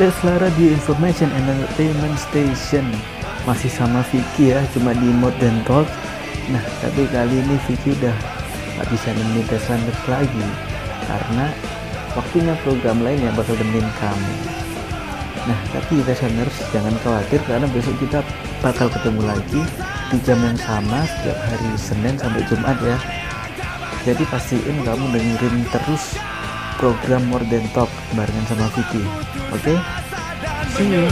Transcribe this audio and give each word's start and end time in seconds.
Tesla 0.00 0.40
Radio 0.40 0.72
Information 0.72 1.28
Entertainment 1.28 2.16
Station. 2.16 2.88
Masih 3.44 3.68
sama 3.68 4.00
Vicky 4.08 4.48
ya 4.48 4.64
cuma 4.72 4.96
di 4.96 5.12
mode 5.12 5.36
dan 5.36 5.60
talk. 5.68 5.84
Nah 6.48 6.64
tapi 6.80 7.04
kali 7.12 7.44
ini 7.44 7.60
Vicky 7.68 7.92
udah 8.00 8.16
nggak 8.80 8.88
bisa 8.88 9.12
nemenin 9.12 9.44
Tesla 9.44 9.76
lagi 10.08 10.46
karena 11.04 11.52
waktunya 12.16 12.56
program 12.64 13.04
lain 13.04 13.28
yang 13.28 13.36
bakal 13.36 13.52
nemenin 13.60 13.84
kamu. 14.00 14.34
Nah 15.44 15.60
tapi 15.68 16.00
listeners 16.00 16.56
jangan 16.72 16.96
khawatir 17.04 17.44
karena 17.44 17.68
besok 17.68 17.92
kita 18.00 18.24
bakal 18.64 18.88
ketemu 18.88 19.20
lagi 19.36 19.60
di 20.08 20.16
jam 20.24 20.40
yang 20.40 20.56
sama 20.56 21.04
setiap 21.04 21.36
hari 21.44 21.76
Senin 21.76 22.16
sampai 22.16 22.40
Jumat 22.48 22.80
ya. 22.80 22.96
Jadi 24.08 24.24
pastiin 24.32 24.80
kamu 24.80 25.12
dengerin 25.12 25.60
terus 25.68 26.16
program 26.80 27.28
More 27.28 27.44
Than 27.44 27.68
Talk 27.76 27.92
barengan 28.16 28.48
sama 28.48 28.72
Vicky 28.72 29.04
oke 29.52 29.60
okay? 29.60 29.76
see 30.72 30.88
you 30.88 31.04